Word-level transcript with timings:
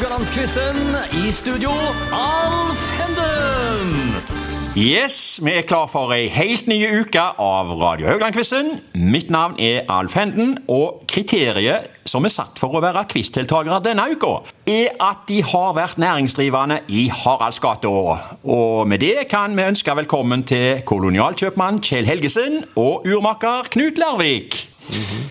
Haugalandsquizen. 0.00 0.96
I 1.12 1.30
studio, 1.30 1.70
Alf 2.10 2.88
Henden. 2.98 4.14
Yes, 4.74 5.40
vi 5.44 5.50
er 5.52 5.66
klar 5.68 5.90
for 5.92 6.14
ei 6.16 6.30
helt 6.32 6.70
ny 6.70 6.78
uke 7.02 7.20
av 7.20 7.74
Radio 7.76 8.08
Haugland-quizen. 8.08 8.78
Mitt 8.94 9.28
navn 9.28 9.58
er 9.60 9.84
Alf 9.92 10.16
Henden, 10.16 10.54
og 10.72 11.02
kriteriet 11.10 11.90
som 12.08 12.24
er 12.24 12.32
satt 12.32 12.56
for 12.62 12.72
å 12.72 12.80
være 12.80 13.04
quizdeltakere 13.12 13.82
denne 13.84 14.08
uka, 14.14 14.38
er 14.64 14.96
at 15.04 15.28
de 15.28 15.42
har 15.44 15.76
vært 15.76 16.00
næringsdrivende 16.00 16.80
i 16.88 17.10
Haraldsgata. 17.12 17.92
Og 18.40 18.88
med 18.88 19.04
det 19.04 19.28
kan 19.28 19.52
vi 19.52 19.68
ønske 19.68 20.00
velkommen 20.00 20.48
til 20.48 20.80
kolonialkjøpmann 20.88 21.84
Kjell 21.84 22.08
Helgesen 22.08 22.62
og 22.72 23.04
urmaker 23.04 23.68
Knut 23.76 24.00
Lærvik. 24.00 24.69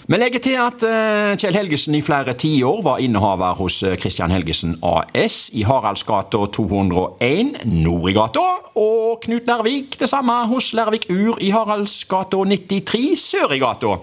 Vi 0.09 0.17
legger 0.17 0.39
til 0.43 0.55
at 0.61 0.83
eh, 0.87 1.35
Kjell 1.39 1.57
Helgesen 1.59 1.95
i 1.97 2.01
flere 2.05 2.33
tiår 2.39 2.81
var 2.85 3.01
innehaver 3.03 3.53
hos 3.59 3.81
eh, 3.83 3.97
Christian 3.99 4.31
Helgesen 4.33 4.77
AS 4.85 5.49
i 5.53 5.63
Haraldsgata 5.67 6.45
201 6.55 7.65
nord 7.65 8.09
i 8.09 8.15
gata, 8.17 8.45
og 8.79 9.19
Knut 9.25 9.47
Lærvik 9.49 9.99
det 9.99 10.09
samme 10.09 10.35
hos 10.51 10.71
Lærvik 10.77 11.09
Ur 11.11 11.37
i 11.43 11.51
Haraldsgata 11.53 12.41
93 12.45 13.15
sør 13.19 13.53
i 13.57 13.61
gata. 13.61 13.97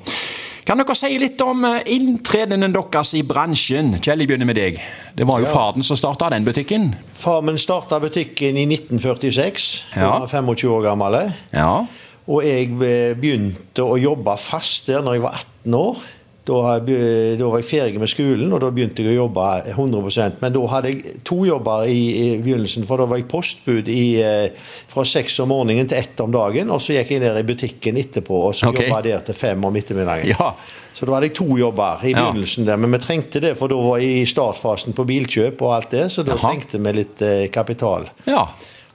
Kan 0.66 0.80
dere 0.82 0.96
si 0.98 1.12
litt 1.22 1.42
om 1.46 1.60
eh, 1.68 1.82
inntredenen 1.94 2.72
deres 2.74 3.12
i 3.14 3.22
bransjen? 3.26 3.94
Kjell, 4.02 4.24
jeg 4.24 4.30
begynner 4.32 4.48
med 4.50 4.58
deg. 4.58 4.80
Det 5.16 5.26
var 5.28 5.38
jo 5.40 5.46
Ja. 5.46 5.52
faren 5.54 5.86
som 5.86 5.96
starta 5.98 6.28
den 6.34 6.44
butikken. 6.44 6.88
Far 7.14 7.40
min 7.46 7.58
starta 7.58 8.00
butikken 8.02 8.58
i 8.58 8.66
1946. 8.66 9.84
Da 9.94 10.00
Ja. 10.00 10.18
var 10.18 10.26
25 10.26 10.70
år 10.74 10.82
gammel. 10.90 11.32
Ja. 11.54 11.86
Og 12.26 12.42
jeg 12.42 12.72
eh, 12.82 13.14
begynte 13.18 13.84
å 13.86 13.96
jobbe 14.00 14.34
fast 14.40 14.88
der 14.90 15.02
når 15.06 15.18
jeg 15.18 15.22
var 15.28 15.34
18 15.64 15.74
år. 15.78 16.06
Da, 16.46 16.76
be- 16.78 17.34
da 17.40 17.48
var 17.50 17.58
jeg 17.58 17.66
ferdig 17.66 17.98
med 17.98 18.06
skolen, 18.10 18.52
og 18.54 18.60
da 18.62 18.68
begynte 18.70 19.02
jeg 19.02 19.16
å 19.16 19.24
jobbe 19.24 19.46
100% 19.72 20.36
Men 20.44 20.52
da 20.54 20.60
hadde 20.70 20.92
jeg 20.92 21.16
to 21.26 21.40
jobber 21.42 21.88
i, 21.90 21.96
i 22.22 22.26
begynnelsen, 22.38 22.84
for 22.86 23.02
da 23.02 23.06
var 23.10 23.18
jeg 23.18 23.26
postbud 23.32 23.88
i, 23.90 24.04
eh, 24.22 24.52
fra 24.92 25.02
seks 25.10 25.40
om 25.42 25.50
morgenen 25.50 25.88
til 25.90 25.98
ett 25.98 26.22
om 26.22 26.30
dagen. 26.30 26.70
Og 26.70 26.78
så 26.84 26.94
gikk 26.94 27.10
jeg 27.16 27.24
ned 27.24 27.40
i 27.40 27.46
butikken 27.48 27.98
etterpå, 27.98 28.44
og 28.50 28.54
så 28.54 28.70
okay. 28.70 28.86
jobba 28.86 29.00
der 29.08 29.24
til 29.26 29.34
fem 29.38 29.66
om 29.66 29.74
ettermiddagen. 29.82 30.30
Ja. 30.36 30.52
Så 30.94 31.04
da 31.10 31.16
hadde 31.16 31.32
jeg 31.32 31.36
to 31.40 31.58
jobber 31.58 32.06
i 32.06 32.14
Ja. 32.14 32.22
begynnelsen 32.28 32.64
der, 32.70 32.78
men 32.78 32.94
vi 32.94 33.02
trengte 33.02 33.42
det, 33.42 33.56
for 33.58 33.68
da 33.74 33.80
var 33.82 33.98
jeg 34.06 34.22
i 34.22 34.30
startfasen 34.30 34.94
på 34.96 35.04
bilkjøp 35.10 35.60
og 35.66 35.74
alt 35.80 35.90
det, 35.98 36.06
så 36.14 36.22
da 36.24 36.38
Aha. 36.38 36.46
trengte 36.46 36.78
vi 36.78 36.94
litt 37.02 37.22
eh, 37.26 37.48
kapital. 37.50 38.06
ja. 38.30 38.46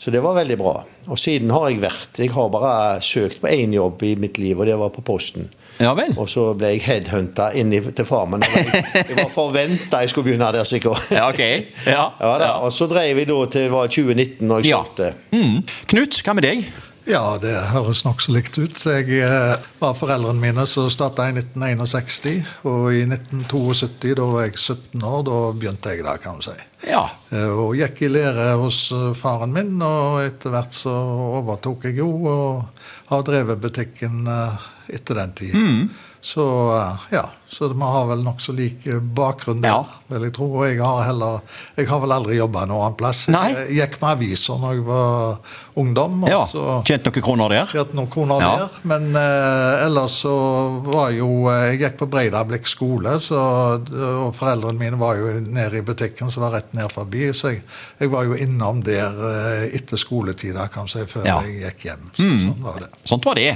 Så 0.01 0.09
det 0.09 0.17
var 0.23 0.33
veldig 0.33 0.55
bra. 0.57 0.79
Og 1.09 1.17
siden 1.19 1.49
har 1.49 1.69
jeg 1.69 1.79
vært 1.81 2.19
Jeg 2.21 2.29
har 2.35 2.49
bare 2.53 2.99
søkt 3.01 3.39
på 3.41 3.47
én 3.49 3.73
jobb 3.73 4.03
i 4.03 4.15
mitt 4.21 4.37
liv, 4.37 4.59
og 4.59 4.65
det 4.69 4.77
var 4.77 4.89
på 4.93 5.01
Posten. 5.01 5.49
Ja 5.81 5.93
vel. 5.97 6.11
Og 6.19 6.27
så 6.29 6.51
ble 6.53 6.75
jeg 6.75 6.83
headhunta 6.85 7.47
inn 7.57 7.71
til 7.73 8.05
farmen. 8.05 8.43
Jeg, 8.45 8.83
jeg 9.09 9.15
var 9.17 9.31
forventa 9.33 10.01
jeg 10.03 10.11
skulle 10.11 10.27
begynne 10.29 10.51
der, 10.53 10.63
sikkert. 10.67 11.07
Ja, 11.09 11.29
ok. 11.31 11.39
Ja. 11.87 12.03
Ja, 12.21 12.33
da. 12.37 12.49
Og 12.61 12.69
så 12.75 12.85
drev 12.91 13.15
vi 13.17 13.25
da 13.25 13.39
til 13.49 13.69
var 13.73 13.87
2019 13.89 14.45
når 14.47 14.61
jeg 14.61 14.69
Ja. 14.75 14.83
solgte. 14.83 15.13
Mm. 15.33 15.63
Knut, 15.89 16.21
hva 16.27 16.35
med 16.37 16.45
deg? 16.45 16.65
Ja, 17.09 17.37
det 17.41 17.53
høres 17.71 18.03
nokså 18.05 18.33
likt 18.35 18.57
ut. 18.61 18.77
Jeg 18.85 19.07
eh, 19.25 19.55
var 19.81 19.95
foreldrene 19.97 20.41
mine 20.41 20.65
som 20.69 20.89
starta 20.93 21.25
i 21.31 21.33
1961. 21.33 22.51
Og 22.69 22.91
i 22.93 23.01
1972, 23.07 24.13
da 24.19 24.27
var 24.29 24.45
jeg 24.45 24.59
17 24.59 25.01
år, 25.01 25.23
da 25.25 25.39
begynte 25.57 25.95
jeg 25.95 26.05
da, 26.05 26.13
kan 26.21 26.37
du 26.37 26.45
si. 26.45 26.53
Ja. 26.85 27.07
Eh, 27.33 27.49
Og 27.49 27.73
gikk 27.79 28.03
i 28.05 28.11
lære 28.11 28.51
hos 28.61 28.83
eh, 28.93 29.07
faren 29.17 29.55
min, 29.55 29.73
og 29.81 30.21
etter 30.27 30.53
hvert 30.53 30.77
så 30.77 30.93
overtok 31.41 31.89
jeg 31.89 31.97
jo 32.03 32.11
og 32.29 32.85
har 33.09 33.25
drevet 33.27 33.61
butikken 33.65 34.21
etter 34.93 35.15
den 35.23 35.31
tid. 35.33 35.89
Så 36.21 36.43
eh, 36.77 37.05
ja, 37.15 37.23
så 37.49 37.65
vi 37.73 37.81
har 37.81 38.03
vel 38.05 38.19
nokså 38.21 38.53
lik 38.53 38.83
eh, 38.87 38.99
bakgrunn 39.01 39.57
der, 39.63 39.71
Ja. 39.73 40.01
vil 40.11 40.21
jeg 40.27 40.33
tro. 40.35 40.45
Og 40.59 40.67
jeg 40.69 40.77
har 40.77 40.99
heller 41.07 41.39
Jeg 41.79 41.87
har 41.89 41.99
vel 42.03 42.11
aldri 42.13 42.35
jobba 42.37 42.67
noe 42.69 42.83
annet 42.85 42.97
plass. 42.99 43.23
Nei. 43.33 43.47
Jeg 43.55 43.71
gikk 43.79 43.95
med 44.03 44.11
aviser 44.11 44.59
når 44.61 44.75
jeg 44.75 44.83
var 44.85 45.39
ungdom. 45.81 46.19
ja. 46.29 46.43
Tjent 46.85 47.07
noen 47.09 47.23
kroner 47.25 47.49
der? 47.55 47.65
Tjent 47.71 47.95
noen 47.97 48.11
kroner 48.13 48.37
Ja. 48.45 48.51
der. 48.59 48.69
Men 48.91 49.15
eh, 49.17 49.85
ellers 49.87 50.19
så 50.21 50.35
var 50.85 51.09
jo 51.15 51.47
eh, 51.49 51.71
Jeg 51.71 51.79
gikk 51.81 51.97
på 52.03 52.09
Breidablikk 52.13 52.69
skole, 52.69 53.15
så, 53.19 53.41
og 53.81 54.35
foreldrene 54.37 54.77
mine 54.77 54.99
var 55.01 55.15
jo 55.17 55.39
nede 55.41 55.81
i 55.81 55.81
butikken 55.81 56.29
som 56.29 56.43
var 56.45 56.53
rett 56.59 56.69
ned 56.77 56.91
forbi. 56.93 57.31
Så 57.33 57.55
jeg, 57.55 57.63
jeg 57.97 58.11
var 58.13 58.29
jo 58.29 58.37
innom 58.37 58.83
der 58.85 59.17
etter 59.73 59.97
skoletida, 59.97 60.67
kan 60.69 60.85
du 60.85 60.93
si, 60.93 61.01
før 61.09 61.25
Ja. 61.25 61.39
Mm. 61.41 61.49
jeg 61.49 61.65
gikk 61.73 61.87
hjem. 61.89 62.05
Så, 62.13 62.29
Sånn 62.45 62.61
var 62.61 62.77
det. 62.85 62.91
Sånt 63.09 63.25
var 63.25 63.41
det. 63.41 63.55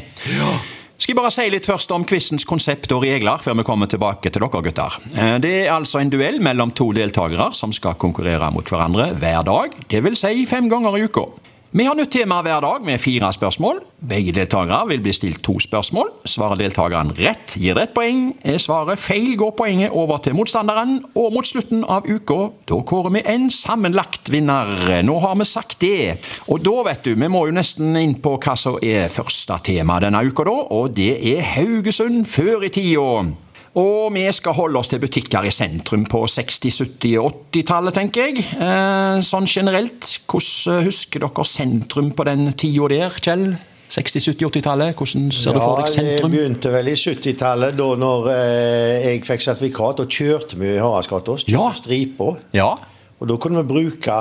Skal 1.06 1.14
jeg 1.14 1.22
bare 1.22 1.30
si 1.30 1.44
litt 1.54 1.68
først 1.70 1.92
om 1.94 2.02
quizens 2.10 2.48
konsept 2.50 2.90
og 2.96 3.04
regler, 3.06 3.38
før 3.38 3.60
vi 3.60 3.64
kommer 3.68 3.86
tilbake 3.86 4.32
til 4.34 4.42
dere 4.42 4.62
gutter. 4.66 4.96
Eh, 5.14 5.36
Det 5.38 5.52
er 5.68 5.74
altså 5.76 6.00
en 6.02 6.10
duell 6.10 6.40
mellom 6.42 6.72
to 6.74 6.88
deltakere 6.98 7.52
som 7.54 7.70
skal 7.72 7.94
konkurrere 7.94 8.50
mot 8.50 8.66
hverandre 8.66 9.12
hver 9.14 9.44
dag. 9.46 9.76
Vil 10.02 10.16
si 10.18 10.48
fem 10.50 10.66
ganger 10.68 10.98
i 10.98 11.04
uka. 11.06 11.28
Vi 11.76 11.84
har 11.84 11.96
nytt 12.00 12.14
tema 12.16 12.38
hver 12.40 12.62
dag 12.64 12.86
med 12.88 13.02
fire 13.04 13.28
spørsmål. 13.36 13.82
Begge 14.00 14.32
deltakere 14.32 14.86
vil 14.94 15.02
bli 15.04 15.12
stilt 15.12 15.42
to 15.44 15.58
spørsmål. 15.60 16.08
Svarer 16.24 16.56
deltakeren 16.62 17.12
rett, 17.18 17.58
gir 17.60 17.76
det 17.76 17.90
ett 17.90 17.94
poeng. 17.98 18.30
Er 18.48 18.62
svaret 18.64 19.02
feil, 19.04 19.34
går 19.36 19.52
poenget 19.60 19.92
over 19.92 20.24
til 20.24 20.38
motstanderen. 20.40 21.02
Og 21.20 21.36
mot 21.36 21.44
slutten 21.44 21.84
av 21.84 22.08
uka, 22.08 22.54
da 22.72 22.80
kårer 22.80 23.18
vi 23.18 23.26
en 23.28 23.50
sammenlagt 23.52 24.32
vinner. 24.32 24.72
Nå 25.04 25.20
har 25.20 25.36
vi 25.36 25.52
sagt 25.52 25.84
det. 25.84 26.16
Og 26.48 26.64
da, 26.64 26.78
vet 26.88 27.04
du, 27.04 27.12
vi 27.12 27.28
må 27.28 27.44
jo 27.50 27.60
nesten 27.60 27.92
inn 28.00 28.16
på 28.24 28.38
hva 28.40 28.56
som 28.56 28.80
er 28.80 29.12
første 29.12 29.60
tema 29.68 30.00
denne 30.00 30.24
uka, 30.24 30.48
da. 30.48 30.62
Og 30.80 30.96
det 30.96 31.18
er 31.34 31.44
Haugesund 31.58 32.24
før 32.24 32.64
i 32.64 32.72
tida. 32.72 33.36
Og 33.76 34.14
vi 34.16 34.24
skal 34.32 34.56
holde 34.56 34.80
oss 34.80 34.88
til 34.88 35.02
butikker 35.04 35.44
i 35.44 35.52
sentrum 35.52 36.06
på 36.08 36.22
60-, 36.32 36.78
70- 36.86 37.18
og 37.20 37.40
80-tallet, 37.52 37.98
tenker 37.98 38.30
jeg. 38.30 38.46
Eh, 38.56 39.18
sånn 39.26 39.50
generelt, 39.52 40.14
hvordan 40.32 40.86
husker 40.88 41.26
dere 41.26 41.48
sentrum 41.50 42.14
på 42.16 42.28
den 42.30 42.54
tida 42.56 42.88
der, 42.94 43.18
Kjell? 43.20 43.50
60-, 43.92 44.32
70-, 44.32 44.48
80-tallet? 44.48 44.96
Hvordan 44.96 45.28
ser 45.36 45.58
du 45.58 45.60
for 45.60 45.82
deg 45.82 45.90
det 45.90 45.94
sentrum? 45.98 46.32
begynte 46.34 46.72
vel 46.72 46.90
i 46.94 46.96
70-tallet, 47.00 47.76
da 47.76 47.90
når 48.00 48.32
eh, 48.32 49.10
jeg 49.10 49.24
fikk 49.28 49.44
sertifikat. 49.50 50.04
Og 50.06 50.20
kjørte 50.20 50.60
mye 50.62 50.78
i 50.78 50.82
Haraldsgata. 50.82 51.36
Ja. 51.52 51.68
Stripa. 51.76 52.32
Ja. 52.56 52.72
Og 53.20 53.30
da 53.30 53.36
kunne 53.40 53.62
vi 53.64 53.68
bruke 53.70 54.16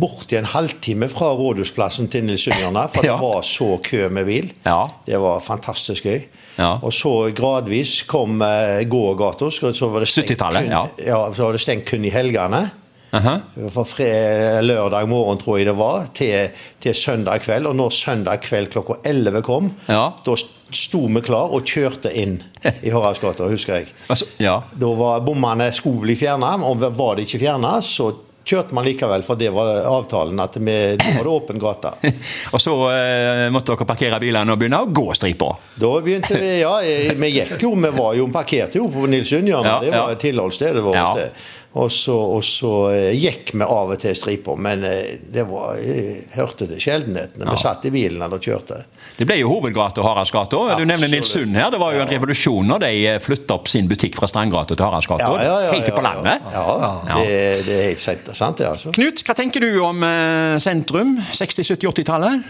borti 0.00 0.36
en 0.36 0.44
halvtime 0.44 1.08
fra 1.08 1.30
Rådhusplassen 1.32 2.08
til 2.12 2.24
Nilsunderne, 2.28 2.82
for 2.92 3.04
Ja. 3.06 3.12
det 3.14 3.20
var 3.22 3.40
så 3.42 3.78
kø 3.82 4.08
med 4.12 4.24
bil. 4.28 4.52
Ja. 4.66 4.86
Det 5.06 5.18
var 5.20 5.40
fantastisk 5.40 6.04
gøy. 6.04 6.20
Ja. 6.58 6.74
Og 6.84 6.92
så 6.92 7.32
gradvis 7.34 8.02
kom 8.02 8.42
eh, 8.42 8.84
gågata. 8.88 9.48
Så 9.50 9.88
var 9.88 10.00
det 10.04 10.08
stengt 10.12 10.30
70-tallet, 10.30 10.66
kun- 10.68 10.70
ja. 10.70 10.86
ja. 11.06 11.32
Så 11.34 11.44
var 11.44 11.52
det 11.52 11.60
stengt 11.64 11.88
kun 11.90 12.04
i 12.04 12.10
helgene. 12.10 12.70
Aha. 13.12 13.34
Fra 13.74 13.84
fred, 13.84 14.62
lørdag 14.64 15.08
morgen, 15.10 15.38
tror 15.42 15.58
jeg 15.60 15.68
det 15.68 15.74
var, 15.76 16.06
til, 16.16 16.48
til 16.80 16.94
søndag 16.96 17.42
kveld. 17.44 17.68
Og 17.68 17.76
når 17.76 17.92
søndag 17.92 18.40
kveld 18.46 18.70
klokka 18.72 19.00
11 19.04 19.42
kom, 19.44 19.70
Ja. 19.88 20.06
da 20.24 20.36
sto 20.72 21.04
vi 21.12 21.20
klar 21.20 21.52
og 21.52 21.66
kjørte 21.68 22.08
inn 22.16 22.38
i 22.82 22.88
Haraldsgata, 22.94 23.44
husker 23.52 23.82
jeg. 23.82 23.92
Altså, 24.08 24.30
ja. 24.40 24.58
Da 24.72 24.92
var 24.96 25.20
bommene 25.26 25.68
skulle 25.76 26.06
bli 26.06 26.16
fjerna, 26.16 26.54
og 26.64 26.80
var 26.96 27.16
de 27.20 27.26
ikke 27.28 27.42
fjerna, 27.44 27.76
så 27.84 28.14
kjørte 28.48 28.74
man 28.74 28.82
likevel, 28.88 29.22
for 29.22 29.38
det 29.38 29.52
var 29.54 29.84
avtalen 29.86 30.40
at 30.42 30.56
vi, 30.58 30.72
hadde 30.98 31.30
åpen 31.30 31.60
gate. 31.62 31.92
Og 32.56 32.58
så 32.58 32.72
eh, 32.90 33.44
måtte 33.54 33.70
dere 33.76 33.86
parkere 33.86 34.18
bilene 34.18 34.50
og 34.50 34.58
begynne 34.58 34.80
å 34.82 34.88
gå 34.90 35.04
stripa. 35.14 35.52
Da 35.78 35.92
begynte 36.02 36.40
vi, 36.40 36.48
ja, 36.64 36.72
eh, 36.82 37.12
vi 37.14 37.30
gikk 37.36 37.54
jo, 37.62 37.70
vi 37.78 37.92
var 37.94 38.16
jo 38.18 38.26
parkerte 38.34 38.80
jo 38.80 38.88
på 38.90 39.06
Nilsundhjørnet, 39.12 39.70
Ja, 39.70 39.78
det 39.84 39.92
var 39.94 40.10
ja. 40.10 40.18
tilholdsstedet 40.24 40.82
vårt. 40.82 40.98
Ja. 40.98 41.28
Og 41.72 41.88
så, 41.88 42.12
og 42.12 42.42
så 42.44 42.70
eh, 42.92 43.14
gikk 43.16 43.54
vi 43.56 43.64
av 43.64 43.92
og 43.94 44.00
til 44.02 44.12
striper, 44.16 44.58
men 44.60 44.82
eh, 44.84 45.14
det 45.32 45.46
var, 45.48 45.78
jeg 45.80 46.26
hørte 46.34 46.66
til 46.68 46.76
sjeldenhetene. 46.84 47.46
Vi 47.48 47.56
satt 47.62 47.86
i 47.88 47.92
bilen 47.94 48.20
og 48.26 48.34
kjørte. 48.44 48.82
Det 49.16 49.24
ble 49.28 49.38
jo 49.40 49.48
hovedgata 49.54 50.04
Haraldsgata. 50.04 50.60
Du 50.76 50.84
nevner 50.84 51.08
Nils 51.08 51.30
Nilsund 51.32 51.56
her. 51.56 51.70
Det 51.72 51.80
var 51.80 51.94
jo 51.96 52.02
en 52.02 52.10
Ja. 52.12 52.18
revolusjon 52.18 52.68
når 52.68 52.84
de 52.84 52.92
flytta 53.24 53.56
opp 53.56 53.68
sin 53.72 53.88
butikk 53.88 54.18
fra 54.20 54.28
Strandgata 54.28 54.76
til 54.76 54.84
Haraldsgata. 54.84 55.30
Helt 55.72 55.88
på 55.96 56.04
landet. 56.04 56.44
Ja, 56.52 56.66
Ja. 57.08 57.16
Det, 57.22 57.64
det 57.64 57.78
er 57.78 57.88
helt 57.88 58.04
sant, 58.04 58.28
sant 58.36 58.60
det, 58.60 58.68
altså. 58.68 58.92
Knut, 58.92 59.24
hva 59.24 59.34
tenker 59.40 59.64
du 59.64 59.70
om 59.86 60.04
eh, 60.04 60.58
sentrum? 60.60 61.16
60-, 61.32 61.72
70-, 61.72 61.88
80-tallet? 62.04 62.44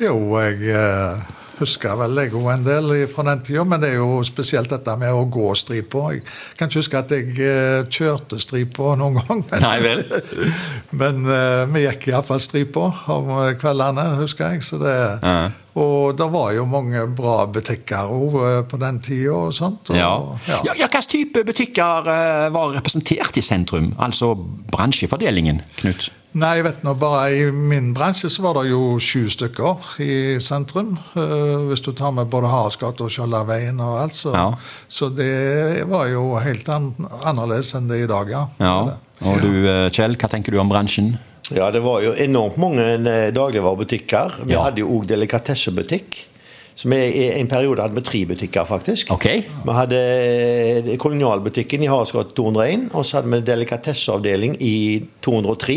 Jo, 0.00 0.16
jeg 0.40 0.72
eh, 0.72 1.20
husker 1.62 1.96
vel 2.00 2.20
jeg 2.20 2.34
òg 2.36 2.48
en 2.52 2.66
del 2.66 2.92
fra 3.12 3.24
den 3.30 3.42
tida, 3.46 3.64
men 3.68 3.82
det 3.82 3.92
er 3.92 4.00
jo 4.00 4.20
spesielt 4.26 4.70
dette 4.72 4.96
med 5.00 5.14
å 5.14 5.24
gå 5.32 5.54
stripa. 5.58 6.04
Jeg 6.14 6.24
kan 6.58 6.70
ikke 6.70 6.82
huske 6.82 7.00
at 7.00 7.14
jeg 7.16 7.32
eh, 7.40 7.80
kjørte 7.88 8.40
stripa 8.42 8.94
noen 9.00 9.20
gang. 9.22 9.42
Men, 9.50 9.64
Nei 9.64 9.78
vel. 9.84 10.04
men 11.00 11.24
uh, 11.26 11.64
vi 11.72 11.86
gikk 11.86 12.10
iallfall 12.12 12.42
stripa 12.42 12.90
om 13.14 13.34
kveldene, 13.60 14.06
husker 14.20 14.54
jeg. 14.54 14.66
Så 14.66 14.82
det, 14.82 14.96
Ja. 15.22 15.50
Og 15.74 16.16
det 16.18 16.26
var 16.32 16.50
jo 16.52 16.66
mange 16.68 17.06
bra 17.16 17.46
butikker 17.48 18.10
òg 18.12 18.66
på 18.68 18.78
den 18.80 18.98
tida. 19.00 19.32
og 19.32 19.54
sånt. 19.56 19.88
Og, 19.90 19.96
Ja. 19.96 20.10
Ja. 20.48 20.58
Ja, 20.64 20.72
Hvilken 20.76 21.08
type 21.08 21.44
butikker 21.48 22.08
eh, 22.12 22.48
var 22.52 22.74
representert 22.76 23.36
i 23.36 23.40
sentrum? 23.40 23.94
Altså 23.98 24.34
bransjefordelingen, 24.36 25.62
Knut? 25.78 26.10
Nei, 26.34 26.54
jeg 26.56 26.64
vet 26.64 26.84
nå 26.84 26.94
bare 26.96 27.26
I 27.36 27.50
min 27.52 27.90
bransje 27.92 28.30
så 28.32 28.40
var 28.40 28.54
det 28.62 28.70
jo 28.70 28.98
sju 29.04 29.26
stykker 29.28 30.00
i 30.00 30.38
sentrum. 30.40 30.94
eh, 31.16 31.56
hvis 31.68 31.82
du 31.84 31.92
tar 31.92 32.10
med 32.12 32.30
både 32.32 32.48
Haraldsgata 32.48 33.04
og 33.04 33.10
Skjoldaveien 33.12 33.80
og 33.80 33.98
alt. 34.02 34.14
Så, 34.14 34.32
Ja. 34.34 34.54
så 34.88 35.08
det 35.14 35.86
var 35.88 36.06
jo 36.08 36.36
helt 36.40 36.68
an 36.68 36.94
annerledes 37.24 37.74
enn 37.74 37.88
det 37.88 38.00
er 38.00 38.04
i 38.04 38.06
dag, 38.06 38.30
ja. 38.30 38.46
Ja. 38.60 38.96
Og 39.24 39.40
du, 39.40 39.68
eh, 39.68 39.90
Kjell, 39.90 40.16
hva 40.16 40.28
tenker 40.28 40.52
du 40.52 40.58
om 40.58 40.68
bransjen? 40.68 41.18
Ja, 41.56 41.70
det 41.74 41.82
var 41.84 42.00
jo 42.04 42.12
enormt 42.18 42.56
mange 42.60 42.82
eh, 42.98 43.30
dagligvarebutikker. 43.34 44.44
Vi 44.46 44.52
Ja. 44.54 44.62
hadde 44.68 44.80
jo 44.84 44.88
òg 44.98 45.06
delikatessebutikk. 45.06 46.26
Som 46.74 46.92
i 46.92 46.96
i 47.12 47.26
en 47.40 47.48
periode 47.48 47.82
hadde 47.82 47.94
vi 47.94 48.00
tre 48.00 48.24
butikker, 48.26 48.64
faktisk. 48.64 49.10
Okay. 49.12 49.42
Vi 49.64 49.72
hadde 49.76 49.98
eh, 49.98 50.96
kolonialbutikken 50.96 51.82
i 51.82 51.86
Haresgata 51.90 52.32
201, 52.34 52.88
og 52.94 53.04
så 53.04 53.18
hadde 53.20 53.28
vi 53.30 53.40
delikatesseavdeling 53.44 54.56
i 54.60 55.02
203, 55.20 55.76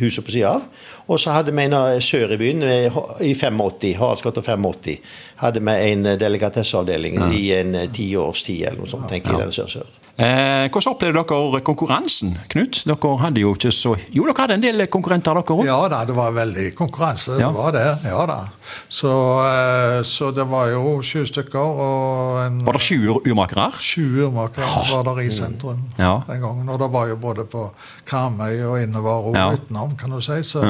huset 0.00 0.24
på 0.26 0.30
sida 0.36 0.50
av. 0.58 0.66
Og 1.06 1.18
så 1.20 1.34
hadde 1.34 1.52
vi 1.52 1.64
en 1.66 1.74
sør 2.00 2.32
i 2.32 2.36
byen, 2.40 2.62
eh, 2.62 2.94
i 3.20 3.34
85, 3.34 3.94
Haraldsgata 3.98 4.40
85, 4.40 5.00
hadde 5.42 5.60
vi 5.60 5.74
en 5.92 6.06
delikatesseavdeling 6.20 7.18
ja. 7.20 7.28
i 7.28 7.42
en 7.58 7.74
eh, 7.74 7.90
ti 7.92 8.06
års 8.16 8.42
tid 8.46 8.62
eller 8.64 8.80
noe 8.80 8.88
sånt, 8.88 9.08
tenker 9.10 9.34
jeg, 9.34 9.40
den 9.42 9.52
sør-sør. 9.52 9.98
Eh, 10.14 10.68
hvordan 10.70 10.92
opplevde 10.94 11.24
dere 11.26 11.60
konkurransen, 11.66 12.36
Knut? 12.52 12.84
Dere 12.86 13.16
hadde 13.18 13.40
jo 13.42 13.50
ikke 13.56 13.72
så 13.74 13.96
Jo, 14.14 14.24
dere 14.28 14.36
hadde 14.38 14.54
en 14.60 14.62
del 14.62 14.84
konkurrenter, 14.86 15.34
dere 15.34 15.56
òg. 15.58 15.64
Ja 15.66 15.80
da, 15.90 16.04
det 16.06 16.14
var 16.16 16.32
veldig 16.36 16.68
konkurranse. 16.78 17.34
Ja. 17.40 17.48
Det 17.50 17.58
var 17.58 17.72
det. 17.74 17.86
Ja 18.08 18.24
da. 18.30 18.38
Så, 18.88 19.10
eh, 19.44 19.98
så 20.08 20.30
det 20.32 20.46
var 20.48 20.70
jo 20.70 21.00
sju 21.04 21.24
stykker 21.28 21.58
og 21.84 22.38
en 22.46 22.62
Var 22.64 22.78
det 22.78 22.82
sju 22.86 22.96
ur- 23.10 23.20
urmakere? 23.26 23.66
Sju 23.80 24.06
urmakere 24.28 24.70
var 24.94 25.02
der 25.10 25.20
i 25.26 25.30
sentrum 25.34 25.82
Ja. 25.98 26.22
den 26.28 26.40
gangen. 26.40 26.68
Og 26.68 26.78
det 26.80 26.90
var 26.94 27.08
jo 27.10 27.16
både 27.16 27.44
på 27.44 27.66
Karmøy 28.06 28.62
og 28.64 28.80
innover 28.82 29.28
og 29.32 29.34
Ja. 29.36 29.50
utenom, 29.52 29.96
kan 29.98 30.10
du 30.10 30.20
si. 30.22 30.40
Så, 30.42 30.62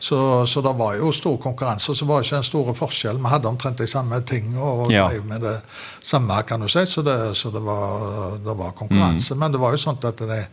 så, 0.00 0.46
så 0.46 0.60
det 0.64 0.72
var 0.78 0.94
jo 0.96 1.12
stor 1.12 1.36
konkurranse. 1.36 1.94
Så 1.94 2.04
var 2.08 2.20
det 2.20 2.26
ikke 2.30 2.36
en 2.36 2.42
stor 2.42 2.72
forskjell. 2.74 3.18
Vi 3.20 3.28
hadde 3.28 3.48
omtrent 3.48 3.78
de 3.78 3.86
samme 3.86 4.20
ting 4.26 4.54
og 4.58 4.90
Ja. 4.92 5.08
med 5.24 5.40
det 5.40 5.60
samme, 6.02 6.42
kan 6.48 6.60
du 6.60 6.68
si. 6.68 6.86
Så 6.86 7.02
det, 7.02 7.36
så 7.36 7.50
det, 7.50 7.60
var, 7.62 8.38
det 8.44 8.56
var 8.58 8.70
Mm. 8.70 8.78
konkurranse. 8.78 9.34
Men 9.34 9.52
det 9.52 9.60
var 9.60 9.70
jo 9.70 9.76
sånn 9.76 9.98
at 10.04 10.18
de 10.18 10.46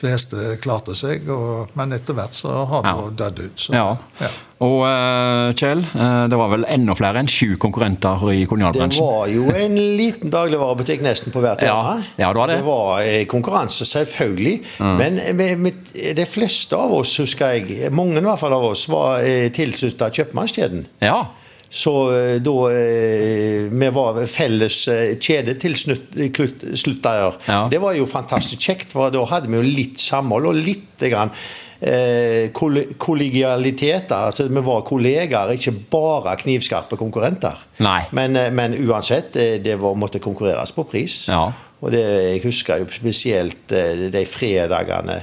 fleste 0.00 0.56
klarte 0.62 0.94
seg. 0.98 1.28
Og, 1.32 1.70
men 1.78 1.92
etter 1.96 2.16
hvert 2.16 2.34
så 2.36 2.52
har 2.68 2.82
det 2.84 2.92
Ja. 2.92 3.06
dødd 3.24 3.40
ut. 3.46 3.56
Så, 3.56 3.72
Ja. 3.74 3.96
ja. 4.20 4.28
Og 4.64 4.86
eh, 4.88 5.52
Kjell, 5.52 5.82
eh, 5.84 6.26
det 6.32 6.36
var 6.40 6.48
vel 6.48 6.64
enda 6.72 6.94
flere 6.96 7.20
enn 7.20 7.28
sju 7.28 7.56
konkurrenter 7.60 8.22
i 8.32 8.46
kolonialbransjen? 8.48 9.02
Det 9.04 9.10
var 9.12 9.28
jo 9.28 9.50
en 9.52 9.74
liten 9.98 10.30
dagligvarebutikk 10.32 11.02
nesten 11.04 11.32
på 11.34 11.42
hvert 11.44 11.60
Ja, 11.66 11.74
hjørne. 11.76 12.04
ja, 12.16 12.28
det 12.32 12.36
var 12.40 12.46
det. 12.48 12.56
Det 12.56 12.64
var 12.64 13.24
konkurranse, 13.28 13.84
selvfølgelig. 13.84 14.54
Men 14.80 15.20
med, 15.36 15.58
med, 15.58 15.74
de 16.16 16.24
fleste 16.26 16.76
av 16.76 16.92
oss, 17.00 17.16
husker 17.20 17.52
jeg, 17.58 17.92
mange 17.92 18.16
i 18.16 18.24
hvert 18.24 18.40
fall 18.40 18.52
av 18.56 18.64
oss, 18.64 18.86
var 18.88 19.20
eh, 19.20 19.50
tilslutta 19.52 20.08
kjøpmannskjeden. 20.10 20.86
Ja. 21.04 21.26
Så 21.68 22.12
eh, 22.14 22.42
da 22.42 22.70
eh, 22.70 23.70
Vi 23.70 23.90
var 23.94 24.26
felles 24.30 24.88
eh, 24.88 25.18
kjedetilsluttere. 25.18 27.32
Ja. 27.48 27.68
Det 27.70 27.78
var 27.82 27.94
jo 27.98 28.06
fantastisk 28.10 28.60
kjekt, 28.62 28.92
for 28.94 29.10
da 29.14 29.24
hadde 29.30 29.48
vi 29.50 29.56
jo 29.58 29.62
litt 29.66 29.98
samhold 30.00 30.46
og 30.52 30.56
litt 30.56 31.02
grann 31.10 31.30
eh, 31.80 32.50
kollegialitet. 32.54 34.12
Altså, 34.14 34.48
vi 34.48 34.60
var 34.70 34.80
kollegaer, 34.86 35.52
ikke 35.56 35.74
bare 35.92 36.36
knivskarpe 36.44 36.96
konkurrenter. 37.00 37.56
Men, 38.14 38.30
men 38.54 38.70
uansett, 38.86 39.30
det 39.64 39.76
var, 39.82 39.94
måtte 39.98 40.18
konkurreres 40.22 40.72
på 40.76 40.82
pris. 40.88 41.14
Ja. 41.32 41.44
Og 41.82 41.88
det, 41.92 42.04
jeg 42.30 42.40
husker 42.46 42.74
jo 42.80 42.86
spesielt 42.88 43.68
de 43.68 44.22
fredagene 44.24 45.16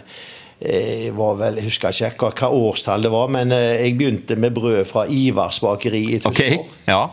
eh, 0.63 1.09
var 1.15 1.35
vel, 1.41 1.55
Jeg 1.61 1.69
husker 1.71 1.89
ikke 2.09 2.31
hva, 2.31 2.49
årstall 2.49 3.03
det 3.03 3.11
var, 3.13 3.27
men 3.33 3.51
eh, 3.51 3.83
jeg 3.85 3.97
begynte 3.99 4.35
med 4.39 4.55
brød 4.55 4.85
fra 4.89 5.05
Ivars 5.09 5.59
bakeri 5.63 6.05
i 6.15 6.21
Ok. 6.23 6.31
Okay, 6.33 6.57
Ja. 6.87 7.03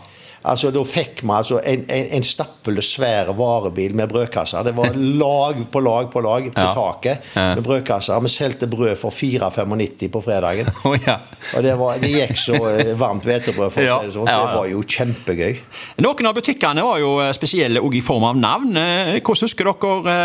Altså, 0.41 0.71
Da 0.73 0.81
fikk 0.89 1.19
vi 1.21 1.29
altså 1.37 1.59
en, 1.69 1.83
en, 1.93 2.07
en 2.17 2.25
stappfull, 2.25 2.79
svær 2.81 3.29
varebil 3.37 3.93
med 3.95 4.09
brødkasser. 4.09 4.63
Det 4.65 4.73
var 4.73 4.95
lag 4.97 5.59
på 5.73 5.83
lag 5.85 6.09
på 6.13 6.23
lag 6.25 6.47
på 6.55 6.63
Ja. 6.65 6.71
taket 6.73 7.27
med 7.37 7.61
brødkasser. 7.67 8.17
Vi 8.25 8.29
solgte 8.33 8.67
brød 8.67 8.97
for 8.97 9.11
4,95 9.13 10.09
på 10.09 10.23
fredagen. 10.25 10.71
Oh, 10.89 10.97
ja. 11.07 11.19
Og 11.57 11.63
det, 11.63 11.75
var, 11.79 11.99
det 12.01 12.09
gikk 12.15 12.33
så 12.41 12.57
eh, 12.71 12.95
varmt 12.97 13.29
hvetebrød, 13.29 13.69
for 13.75 13.85
å 13.85 13.99
si 14.01 14.07
det 14.09 14.15
sånn. 14.17 14.31
Det 14.31 14.57
var 14.57 14.71
jo 14.71 14.81
kjempegøy. 14.81 15.61
Noen 16.07 16.31
av 16.33 16.35
butikkene 16.41 16.87
var 16.89 17.03
jo 17.05 17.13
spesielle 17.37 17.85
òg 17.85 18.01
i 18.01 18.03
form 18.05 18.25
av 18.31 18.41
navn. 18.41 18.73
Hvordan 19.21 19.45
husker 19.45 19.69
dere 19.75 20.17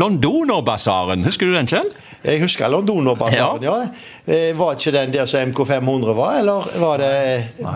Londonerbasaren? 0.00 1.28
Husker 1.28 1.46
du 1.52 1.58
den, 1.58 1.68
Kjell? 1.68 1.92
Jeg 2.26 2.42
husker 2.42 2.68
Londonerbasaren, 2.68 3.62
ja. 3.62 3.74
ja. 4.26 4.52
Var 4.58 4.72
ikke 4.74 4.92
den 4.94 5.12
der 5.14 5.28
som 5.30 5.52
MK500 5.52 6.14
var, 6.18 6.38
eller 6.40 6.70
var 6.82 6.98
det 6.98 7.12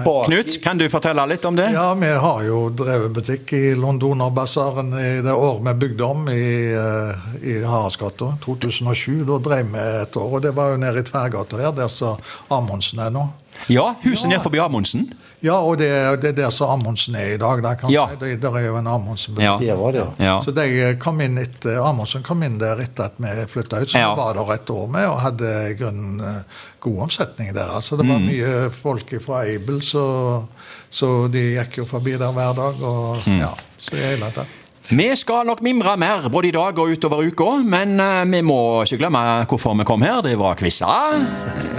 bak 0.04 0.26
Knut, 0.26 0.56
kan 0.64 0.80
du 0.80 0.88
fortelle 0.90 1.22
litt 1.30 1.44
om 1.46 1.58
det? 1.58 1.68
Ja, 1.74 1.92
vi 1.94 2.10
har 2.24 2.42
jo 2.48 2.64
drevet 2.74 3.14
butikk 3.14 3.54
i 3.54 3.62
Londonerbasaren 3.78 4.90
i 4.98 5.12
det 5.22 5.34
året 5.34 5.62
vi 5.68 5.76
bygde 5.84 6.08
om 6.08 6.26
i, 6.32 6.48
eh, 6.74 7.28
i 7.46 7.60
Haraldsgata. 7.62 8.32
2007. 8.44 9.22
Da 9.28 9.38
drev 9.38 9.70
vi 9.70 9.86
et 10.02 10.16
år, 10.18 10.34
og 10.34 10.42
det 10.42 10.54
var 10.56 10.74
jo 10.74 10.82
nede 10.82 11.04
i 11.04 11.06
Tverrgata 11.06 11.60
her, 11.60 11.70
der 11.76 11.92
som 11.92 12.18
Amundsen 12.50 13.04
er 13.06 13.14
nå. 13.14 13.28
Ja, 13.68 13.94
huset 14.02 14.30
ja. 14.32 14.38
forbi 14.42 14.58
Amundsen. 14.58 15.08
Ja, 15.42 15.54
og 15.64 15.78
det, 15.80 15.88
det 16.20 16.28
er 16.28 16.32
der 16.36 16.50
som 16.52 16.68
Amundsen 16.74 17.14
er 17.16 17.34
i 17.34 17.36
dag. 17.40 17.62
Der, 17.64 17.74
kan 17.80 17.90
Ja. 17.90 18.06
det, 18.20 18.42
der 18.42 18.56
er 18.58 18.66
jo 18.66 18.76
en 18.76 18.86
Amundsen-butikk. 18.86 19.62
Ja. 19.62 19.72
Det 19.72 19.76
var 19.78 19.92
det, 19.96 20.02
ja. 20.20 20.34
Så 20.44 20.52
de 20.52 20.96
kom 21.00 21.20
inn 21.24 21.38
etter, 21.40 21.78
Amundsen 21.80 22.22
kom 22.26 22.42
inn 22.44 22.58
der 22.60 22.76
etter 22.84 23.04
at 23.08 23.14
vi 23.16 23.46
flytta 23.48 23.80
ut, 23.80 23.88
så 23.90 23.98
Ja. 24.02 24.14
var 24.14 24.34
der 24.36 24.52
et 24.52 24.68
år 24.70 24.86
med 24.92 25.06
og 25.08 25.20
hadde 25.20 25.70
i 25.70 25.74
grunnen 25.80 26.20
eh, 26.20 26.42
god 26.80 27.02
omsetning 27.08 27.54
der. 27.54 27.70
Altså, 27.74 27.96
det 27.96 28.04
Mm. 28.06 28.12
var 28.12 28.18
mye 28.26 28.70
folk 28.82 29.14
fra 29.24 29.40
Aibel, 29.46 29.80
så, 29.82 30.44
så 30.90 31.28
de 31.32 31.38
gikk 31.56 31.78
jo 31.78 31.84
forbi 31.86 32.18
der 32.18 32.32
hver 32.32 32.52
dag. 32.54 32.82
Og, 32.82 33.16
Mm. 33.26 33.38
ja, 33.40 33.48
så 33.80 33.96
i 33.96 34.00
hele 34.10 34.30
tatt. 34.34 34.46
Vi 34.90 35.04
skal 35.14 35.44
nok 35.46 35.60
mimre 35.62 35.92
mer 36.02 36.24
både 36.34 36.48
i 36.48 36.50
dag 36.50 36.78
og 36.82 36.90
utover 36.90 37.20
uka, 37.22 37.60
men 37.62 37.92
eh, 38.02 38.24
vi 38.26 38.40
må 38.42 38.82
ikke 38.82 38.96
glemme 38.98 39.20
hvorfor 39.46 39.76
vi 39.78 39.84
kom 39.86 40.02
her. 40.02 40.18
Det 40.26 40.32
var 40.34 40.56
quizer. 40.58 41.20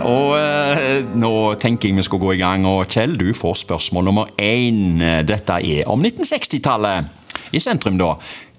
Og 0.08 0.38
eh, 0.40 1.02
nå 1.20 1.32
tenker 1.60 1.90
jeg 1.90 1.98
vi 1.98 2.06
skal 2.08 2.22
gå 2.22 2.30
i 2.38 2.40
gang, 2.40 2.64
og 2.70 2.86
Kjell, 2.88 3.18
du 3.20 3.34
får 3.36 3.58
spørsmål 3.66 4.08
nummer 4.08 4.32
én. 4.40 5.02
Dette 5.28 5.58
er 5.60 5.90
om 5.92 6.00
1960-tallet. 6.00 7.10
I 7.52 7.60
sentrum, 7.60 7.98
da. 8.00 8.14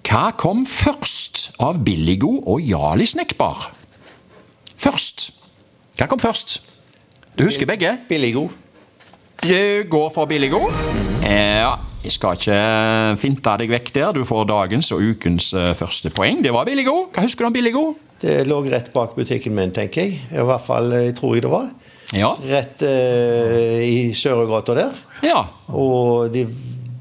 Hva 0.05 0.35
kom 0.37 0.67
først 0.69 1.55
av 1.65 1.81
Billigo 1.87 2.35
og 2.43 2.61
Jarli 2.61 3.07
Snekkbar? 3.09 3.71
Først. 4.77 5.31
Hva 5.97 6.11
kom 6.13 6.21
først? 6.21 6.59
Du 7.39 7.47
husker 7.47 7.71
begge? 7.71 7.95
Billigo. 8.11 8.51
Du 9.41 9.89
går 9.89 10.13
for 10.13 10.29
Billigo. 10.29 10.67
Ja, 11.25 11.79
jeg 12.03 12.15
skal 12.17 12.39
ikke 12.39 12.59
finte 13.23 13.55
deg 13.63 13.71
vekk 13.77 13.93
der. 13.95 14.17
Du 14.17 14.25
får 14.27 14.49
dagens 14.51 14.91
og 14.95 15.05
ukens 15.13 15.53
eh, 15.55 15.71
første 15.79 16.11
poeng. 16.15 16.43
Det 16.43 16.51
var 16.55 16.67
Billigo. 16.67 17.07
Hva 17.15 17.23
husker 17.23 17.47
du 17.47 17.51
om 17.53 17.55
Billigo? 17.55 17.85
Det 18.23 18.43
lå 18.47 18.59
rett 18.67 18.91
bak 18.95 19.15
butikken 19.15 19.55
min, 19.55 19.71
tenker 19.75 20.07
jeg. 20.07 20.19
I 20.31 20.47
hvert 20.47 20.63
fall 20.63 20.91
jeg 20.95 21.15
tror 21.19 21.37
jeg 21.37 21.47
det 21.47 21.53
var. 21.53 21.71
Ja. 22.13 22.35
Rett 22.45 22.83
uh, 22.85 23.81
i 23.81 24.13
Sørøgata 24.15 24.77
der. 24.77 24.99
Ja. 25.25 25.41
Og 25.73 26.29
de 26.35 26.45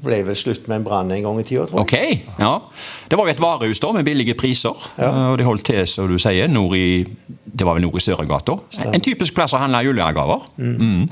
ble 0.02 0.22
vel 0.26 0.36
slutt 0.38 0.66
med 0.68 0.80
en 0.80 0.86
brann 0.86 1.12
en 1.14 1.22
gang 1.22 1.40
i 1.40 1.46
tida, 1.46 1.66
tror 1.70 1.84
jeg. 1.84 2.18
Ok. 2.18 2.38
ja. 2.42 2.54
Det 3.10 3.18
var 3.18 3.28
jo 3.28 3.34
et 3.34 3.42
varehus 3.42 3.82
da 3.82 3.92
med 3.94 4.06
billige 4.08 4.34
priser. 4.38 4.88
Ja. 4.98 5.12
Og 5.30 5.38
det 5.38 5.46
holdt 5.46 5.66
til, 5.68 5.84
som 5.86 6.10
du 6.10 6.18
sier, 6.22 6.50
nord 6.50 6.76
i 6.78 7.04
det 7.52 7.66
var 7.68 7.76
vel 7.76 7.84
nord 7.84 7.98
i 7.98 8.00
Sørøgata. 8.00 8.54
En 8.88 9.02
typisk 9.04 9.34
plass 9.36 9.52
å 9.52 9.60
handle 9.60 9.82
julegaver. 9.84 10.46
Mm. 10.56 10.76
Mm. 10.80 11.02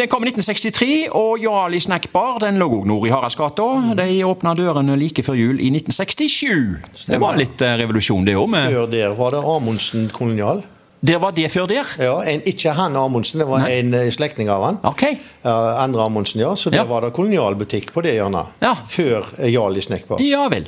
Den 0.00 0.08
kom 0.10 0.24
i 0.24 0.30
1963, 0.30 0.88
og 1.12 1.42
Jarli 1.42 1.80
Snackbar 1.84 2.40
den 2.46 2.56
lå 2.60 2.70
også 2.70 2.88
nord 2.88 3.04
i 3.06 3.12
Haraldsgata. 3.12 3.66
De 3.98 4.08
åpna 4.26 4.54
dørene 4.58 4.96
like 4.98 5.22
før 5.26 5.36
jul 5.38 5.60
i 5.60 5.68
1967. 5.74 7.04
Det 7.12 7.20
var 7.20 7.36
litt 7.38 7.60
eh, 7.60 7.76
revolusjon, 7.82 8.24
det 8.26 8.38
òg. 8.40 8.56
Før 8.56 8.88
der 8.90 9.14
var 9.18 9.36
det 9.36 9.44
Amundsen 9.44 10.08
kolonial. 10.14 10.64
Der 11.06 11.18
var 11.22 11.30
det 11.30 11.46
før 11.52 11.66
der? 11.70 11.86
Ja, 12.02 12.16
en, 12.26 12.40
Ikke 12.46 12.72
han 12.74 12.96
Amundsen, 12.96 13.38
det 13.38 13.46
var 13.48 13.58
Nei. 13.62 13.78
en 13.78 13.94
eh, 13.94 14.08
slektning 14.10 14.48
av 14.50 14.64
han. 14.64 14.78
Ok. 14.82 15.02
Uh, 15.44 15.50
andre 15.82 16.02
Amundsen, 16.08 16.40
ja. 16.42 16.54
Så 16.58 16.70
der 16.70 16.76
Ja. 16.82 16.84
var 16.90 17.00
det 17.06 17.12
kolonialbutikk 17.14 17.92
på 17.94 18.02
det 18.02 18.16
hjørnet. 18.16 18.46
Ja. 18.62 18.72
Før 18.86 19.22
eh, 19.38 19.52
Jarl 19.52 19.76
i 19.78 19.80
Snekkbar. 19.84 20.18
Ja 20.20 20.48
vel. 20.50 20.66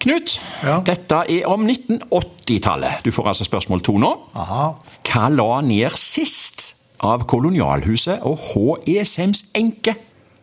Knut, 0.00 0.38
Ja. 0.64 0.80
dette 0.84 1.22
er 1.28 1.48
om 1.48 1.64
1980-tallet. 1.66 3.02
Du 3.04 3.10
får 3.12 3.28
altså 3.32 3.44
spørsmål 3.44 3.80
to 3.84 3.96
nå. 4.00 4.10
Aha. 4.36 4.66
Hva 5.08 5.28
la 5.32 5.60
ned 5.64 5.96
sist 5.96 6.74
av 7.00 7.24
Kolonialhuset 7.28 8.20
og 8.28 8.36
H.E. 8.50 9.04
Sems 9.08 9.44
enke? 9.56 9.94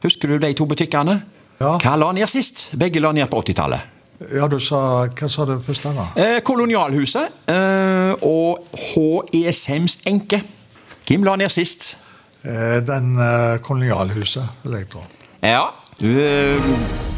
Husker 0.03 0.27
du 0.33 0.37
de 0.41 0.53
to 0.57 0.65
butikkene? 0.69 1.19
Ja. 1.61 1.75
Hva 1.81 1.95
la 1.97 2.11
ned 2.17 2.29
sist? 2.29 2.69
Begge 2.77 3.01
la 3.01 3.11
ned 3.17 3.29
på 3.29 3.41
80-tallet. 3.43 3.93
Ja, 4.33 4.47
du 4.49 4.55
sa 4.59 5.05
Hva 5.13 5.27
sa 5.29 5.43
du 5.45 5.59
først? 5.61 5.83
da? 5.93 6.05
Eh, 6.17 6.39
kolonialhuset 6.41 7.27
eh, 7.53 7.96
og 8.21 8.63
HESMs 8.73 9.97
enke. 10.07 10.41
Hvem 11.07 11.23
la 11.23 11.35
ned 11.35 11.49
sist? 11.49 11.97
Eh, 12.43 12.79
Den 12.87 13.17
eh, 13.19 13.59
kolonialhuset, 13.59 14.47
vil 14.63 14.77
jeg 14.77 14.89
tro. 14.91 15.03
Ja, 15.43 15.65
du 16.01 16.57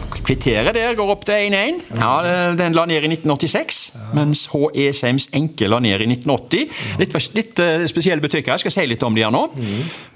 kvitterer 0.09 0.73
der 0.75 0.95
går 0.97 1.11
opp 1.13 1.25
til 1.27 1.49
1-1. 1.49 1.81
Ja, 1.99 2.13
Den 2.57 2.75
la 2.77 2.85
ned 2.89 3.05
i 3.05 3.11
1986, 3.13 3.79
mens 4.17 4.45
HE 4.53 4.89
Eseims 4.89 5.29
enke 5.35 5.69
la 5.69 5.79
ned 5.83 6.03
i 6.03 6.09
1980. 6.09 6.67
Litt, 7.01 7.17
litt 7.37 7.61
uh, 7.63 7.85
spesielle 7.89 8.23
butikker. 8.23 8.53
Jeg 8.55 8.65
skal 8.65 8.75
si 8.75 8.87
litt 8.89 9.05
om 9.05 9.15
de 9.15 9.25
her 9.25 9.33
nå. 9.33 9.45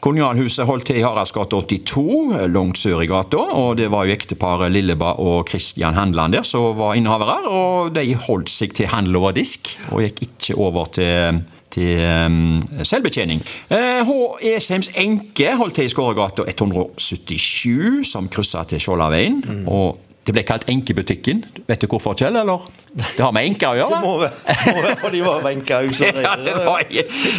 Kolonialhuset 0.03 0.67
holdt 0.67 0.89
til 0.89 0.99
i 1.01 1.05
Haraldsgata 1.05 1.61
82, 1.63 2.05
eh, 2.37 2.45
langt 2.51 2.81
sør 2.81 3.03
i 3.03 3.09
gata. 3.09 3.39
og 3.53 3.77
Det 3.79 3.89
var 3.93 4.05
jo 4.07 4.17
ekteparet 4.17 4.73
Lilleba 4.73 5.13
og 5.23 5.49
Christian 5.49 5.97
Handland 5.97 6.33
der 6.33 6.47
som 6.47 6.77
var 6.77 6.95
innehavere. 6.99 7.39
og 7.47 7.93
De 7.95 8.13
holdt 8.27 8.51
seg 8.51 8.73
til 8.73 8.91
handel 8.91 9.21
over 9.21 9.35
disk, 9.35 9.77
og 9.91 10.03
gikk 10.03 10.23
ikke 10.27 10.57
over 10.59 10.89
til 10.91 11.43
til 11.73 11.99
um, 12.05 12.61
selvbetjening. 12.85 13.43
Eh, 13.73 14.01
H. 14.07 14.15
Esheims 14.53 14.91
enke 14.99 15.55
holdt 15.59 15.79
til 15.79 15.89
i 15.89 15.93
Skåregata 15.93 16.45
177, 16.47 18.05
som 18.07 18.29
kryssa 18.31 18.63
til 18.69 18.81
Skjoldaveien. 18.83 19.41
Og 19.67 19.99
det 20.23 20.31
ble 20.31 20.43
kalt 20.47 20.69
Enkebutikken. 20.71 21.41
Vet 21.67 21.81
du 21.83 21.89
hvorfor, 21.91 22.15
Kjell? 22.15 22.37
eller? 22.39 22.63
Det 22.93 23.19
har 23.19 23.33
med 23.35 23.49
enker 23.49 23.73
å 23.73 23.75
gjøre? 23.75 23.97
Det 23.99 24.05
må 24.05 24.13
være, 24.21 24.95
fordi 25.01 25.19
de 25.19 25.23
var 25.25 25.41
benkehuset. 25.43 26.19
Ja, 26.23 26.35
det 26.39 26.53
var, 26.63 26.83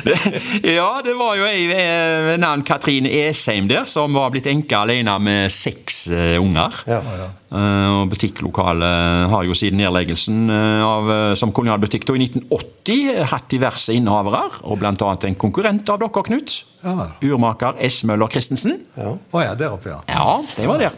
ja, 0.76 0.88
det 1.07 1.14
var 1.17 1.38
jo 1.38 1.47
ei 1.49 1.64
ved 1.71 2.43
navn 2.43 2.64
Katrine 2.67 3.09
Esheim 3.09 3.71
der, 3.71 3.88
som 3.88 4.12
var 4.19 4.35
blitt 4.35 4.49
enke 4.50 4.76
alene 4.76 5.14
med 5.23 5.53
seks 5.55 6.05
uh, 6.12 6.37
unger. 6.43 6.83
Ja. 6.91 7.00
Eh, 7.00 7.25
og 7.54 8.11
Butikklokalet 8.11 9.28
har 9.30 9.46
jo 9.46 9.54
siden 9.56 9.78
nedleggelsen 9.78 10.50
eh, 10.50 10.82
av, 10.84 11.11
eh, 11.12 11.34
som 11.38 11.52
kolonialbutikk 11.54 12.08
i 12.11 12.26
1980 12.26 13.25
hatt 13.30 13.49
diverse 13.52 13.94
innehavere, 13.94 14.42
og 14.66 14.80
bl.a. 14.80 14.92
en 14.94 15.38
konkurrent 15.38 15.88
av 15.92 16.00
dere, 16.02 16.25
Knut. 16.25 16.61
Ja. 16.84 17.08
Urmaker 17.25 17.78
S. 17.87 18.02
Møller 18.04 18.28
Christensen. 18.32 18.76
Ja. 18.99 19.14
Å 19.16 19.44
ja, 19.44 19.54
der 19.58 19.76
oppe, 19.76 19.92
ja. 19.94 20.00
Ja, 20.11 20.38
det 20.56 20.68
var 20.68 20.82
der. 20.82 20.96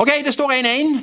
Ok, 0.00 0.14
det 0.26 0.34
står 0.34 0.56
1-1. 0.58 0.96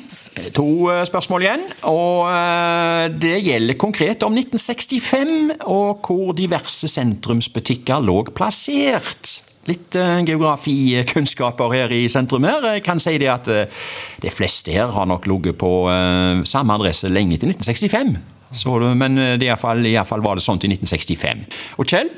To 0.57 0.67
eh, 0.91 1.03
spørsmål 1.07 1.45
igjen. 1.45 1.65
Og 1.89 2.27
eh, 2.31 3.07
det 3.13 3.37
gjelder 3.45 3.79
konkret 3.79 4.25
om 4.27 4.35
1965, 4.35 5.57
og 5.69 6.05
hvor 6.05 6.33
diverse 6.37 6.89
sentrumsbutikker 6.91 8.03
lå 8.03 8.23
plassert. 8.37 9.37
Litt 9.67 9.97
uh, 9.99 10.21
geografikunnskaper 10.23 11.73
her 11.75 11.91
i 11.91 12.05
sentrum 12.11 12.47
her. 12.47 12.63
Jeg 12.77 12.85
kan 12.85 13.01
si 13.03 13.17
det 13.19 13.29
at 13.31 13.49
eh, 13.51 13.83
de 14.23 14.31
fleste 14.31 14.71
her 14.71 14.93
har 14.95 15.07
nok 15.09 15.27
ligget 15.27 15.57
på 15.59 15.71
eh, 15.91 16.43
samme 16.47 16.75
adresse 16.77 17.11
lenge 17.11 17.39
til 17.41 17.51
1965. 17.51 18.15
Så, 18.55 18.77
men 18.95 19.17
eh, 19.19 19.35
det 19.35 19.47
er 19.47 19.49
i 19.49 19.53
hvert 19.53 19.63
fall, 19.63 19.83
i 19.85 19.95
hvert 19.95 20.07
fall 20.07 20.23
var 20.23 20.39
det 20.39 20.45
sånn 20.45 20.61
til 20.63 20.71
1965. 20.75 21.43
Og 21.81 21.89
Kjell, 21.89 22.11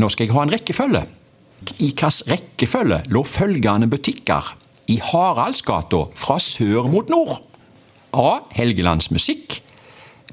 nå 0.00 0.10
skal 0.10 0.26
jeg 0.26 0.34
ha 0.34 0.46
en 0.46 0.54
rekkefølge. 0.56 1.04
I 1.78 1.90
hvilken 1.90 2.16
rekkefølge 2.30 3.02
lå 3.14 3.22
følgende 3.26 3.88
butikker 3.90 4.54
i 4.92 4.98
Haraldsgata 5.02 6.04
fra 6.14 6.40
sør 6.42 6.90
mot 6.90 7.08
nord? 7.10 7.38
A. 8.16 8.40
Helgelands 8.56 9.10
Musikk. 9.14 9.60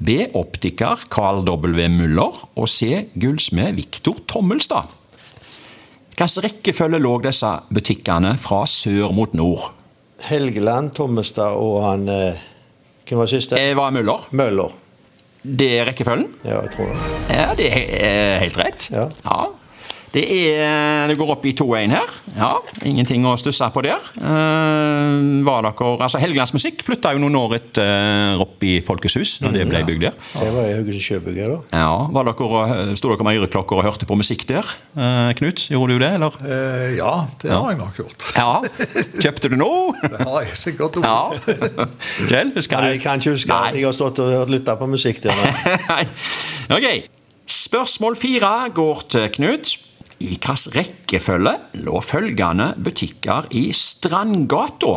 B. 0.00 0.24
Optiker 0.34 1.06
Carl 1.12 1.44
W. 1.46 1.88
Muller. 1.92 2.44
Og 2.58 2.68
C. 2.70 3.06
Gullsmed 3.14 3.78
Viktor 3.78 4.18
Tommelstad. 4.30 4.90
Hvilken 6.14 6.44
rekkefølge 6.44 6.98
lå 7.02 7.12
disse 7.24 7.48
butikkene 7.74 8.36
fra 8.38 8.60
sør 8.70 9.10
mot 9.10 9.32
nord? 9.34 9.64
Helgeland, 10.22 10.92
Tommestad 10.94 11.56
og 11.58 11.80
han 11.82 12.04
eh, 12.08 12.44
Hvem 13.08 13.18
var 13.18 13.26
siste? 13.32 13.58
Det 13.58 13.74
var 13.76 13.90
Møller. 13.90 14.22
Møller. 14.30 14.70
Det 15.42 15.66
er 15.80 15.88
rekkefølgen? 15.90 16.28
Ja, 16.46 16.60
jeg 16.62 16.70
tror 16.76 16.92
det. 16.92 17.10
Ja, 17.34 17.48
det 17.58 17.66
er 17.74 18.38
helt 18.44 18.60
rett. 18.62 18.86
Ja. 18.94 19.08
Det, 20.14 20.22
er, 20.22 21.08
det 21.10 21.16
går 21.18 21.32
opp 21.34 21.46
i 21.48 21.52
2-1 21.58 21.90
her. 21.90 22.10
Ja, 22.36 22.52
Ingenting 22.86 23.24
å 23.26 23.32
stusse 23.40 23.66
på 23.74 23.82
der. 23.82 24.02
Uh, 24.14 25.42
var 25.46 25.66
dere, 25.66 25.88
altså 26.06 26.20
Helgelandsmusikk 26.22 26.84
flytta 26.86 27.14
jo 27.16 27.22
noen 27.24 27.34
år 27.38 27.56
etter 27.58 28.38
opp 28.42 28.62
i 28.62 28.76
Folkets 28.86 29.40
når 29.42 29.56
det 29.56 29.64
ble 29.70 29.80
bygd 29.88 30.04
der. 30.06 30.18
Det 30.38 30.50
var 30.54 30.68
i 30.68 30.76
Haugesund 30.76 31.02
Sjøbygge, 31.04 31.48
da. 31.50 31.58
Ja, 31.82 31.96
var 32.14 32.28
dere, 32.30 32.94
Sto 32.98 33.10
dere 33.10 33.26
med 33.26 33.40
øreklokker 33.40 33.80
og 33.80 33.88
hørte 33.88 34.06
på 34.06 34.18
musikk 34.18 34.44
der? 34.48 34.68
Uh, 34.94 35.32
Knut, 35.38 35.66
gjorde 35.72 35.96
du 35.96 36.04
det, 36.04 36.10
eller? 36.20 36.36
Eh, 36.46 36.94
ja, 37.00 37.14
det 37.42 37.50
har 37.50 37.72
jeg 37.72 37.80
nok 37.80 37.98
gjort. 37.98 38.26
Ja. 38.38 38.52
Kjøpte 39.24 39.50
du 39.50 39.56
noe? 39.58 39.94
Det 40.14 40.20
har 40.20 40.44
jeg 40.44 40.58
sikkert 40.60 41.00
gjort. 41.00 41.08
Ja. 41.08 41.88
Kjell, 42.30 42.52
husker 42.54 42.78
du? 42.78 42.86
Nei, 42.86 42.92
jeg 42.94 43.02
kan 43.02 43.18
ikke 43.18 43.34
huske 43.34 43.56
at 43.56 43.74
jeg 43.78 43.88
har 43.88 43.96
stått 43.96 44.22
og 44.22 44.52
lytta 44.52 44.76
på 44.78 44.88
musikk 44.90 45.22
der. 45.24 45.42
Nei. 45.90 46.04
Ok. 46.70 46.86
Spørsmål 47.50 48.16
fire 48.20 48.52
går 48.76 49.02
til 49.10 49.26
Knut. 49.34 49.74
I 50.22 50.36
hvilken 50.36 50.74
rekkefølge 50.76 51.54
lå 51.82 52.00
følgende 52.04 52.70
butikker 52.78 53.48
i 53.58 53.66
Strandgata 53.74 54.94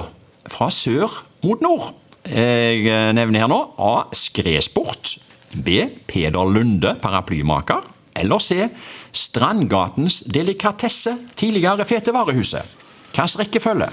fra 0.47 0.67
sør 0.73 1.23
mot 1.45 1.63
nord? 1.63 1.93
Jeg 2.27 2.83
eh, 2.85 3.13
nevner 3.15 3.45
her 3.45 3.49
nå 3.51 3.59
A. 3.79 3.93
Skredsport. 4.15 5.15
B. 5.55 5.79
Peder 6.07 6.51
Lunde, 6.51 6.93
paraplymaker. 7.01 7.85
Eller 8.17 8.43
C. 8.43 8.67
Strandgatens 9.15 10.21
delikatesse, 10.29 11.15
tidligere 11.39 11.87
Fetevarehuset. 11.87 12.77
Hvilken 13.15 13.41
rekkefølge? 13.41 13.91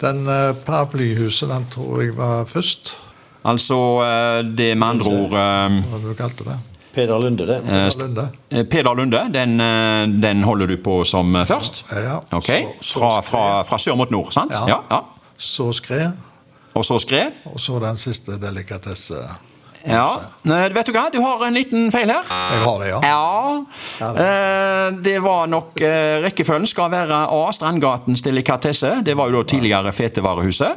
Den 0.00 0.26
eh, 0.28 0.54
paraplyhuset, 0.66 1.48
den 1.50 1.66
tror 1.72 2.04
jeg 2.04 2.16
var 2.18 2.44
først. 2.48 2.94
Altså 3.50 3.78
eh, 4.04 4.42
det 4.44 4.74
med 4.76 4.86
andre 4.86 5.14
ord 5.22 5.32
Hva 5.32 5.46
Hva 5.88 6.02
du 6.04 6.12
kalte 6.18 6.46
det? 6.46 6.58
Peder 6.94 7.18
Lunde, 7.18 7.46
det. 7.46 7.60
Peder 7.64 7.98
Lunde. 8.00 8.28
Eh, 8.50 8.64
Peder 8.64 8.94
Lunde, 8.94 9.20
den, 9.34 9.60
eh, 9.60 10.06
den 10.22 10.42
holder 10.42 10.66
du 10.66 10.76
på 10.82 11.04
som 11.04 11.36
eh, 11.36 11.46
først? 11.46 11.84
Ja, 11.92 12.16
Ok, 12.32 12.46
så- 12.46 12.74
så 12.82 12.98
fra, 12.98 13.20
fra, 13.20 13.62
fra 13.62 13.78
sør 13.78 13.94
mot 13.96 14.10
nord, 14.10 14.32
sant? 14.32 14.52
Ja. 14.52 14.66
Ja, 14.68 14.78
ja. 14.90 15.00
Så 15.38 15.72
skred, 15.72 16.10
Og 16.74 16.84
så 16.84 16.98
skred? 16.98 17.32
og 17.44 17.60
så 17.60 17.78
den 17.80 17.96
siste 17.96 18.32
delikatesse. 18.40 19.14
Ja. 19.88 20.08
Eh, 20.44 20.74
Vet 20.74 20.86
du 20.86 20.92
hva, 20.92 21.06
du 21.12 21.20
har 21.22 21.46
en 21.46 21.54
liten 21.54 21.90
feil 21.92 22.06
her. 22.10 22.22
Jeg 22.28 22.60
har 22.64 22.78
det, 22.78 22.88
ja. 22.88 23.00
Ja. 23.02 23.64
ja 24.00 24.90
Det 25.04 25.22
var 25.22 25.46
nok 25.46 25.80
eh, 25.80 26.20
Rekkefølgen 26.24 26.66
skal 26.66 26.90
være 26.90 27.22
A. 27.30 27.52
Strandgatens 27.52 28.22
delikatesse. 28.22 29.02
Det 29.04 29.16
var 29.16 29.30
jo 29.30 29.42
da 29.42 29.48
tidligere 29.48 29.92
Fetevarehuset. 29.92 30.76